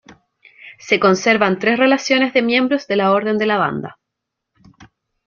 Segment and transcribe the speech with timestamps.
[0.79, 3.99] Se conservan tres relaciones de miembros de la Orden de la Banda.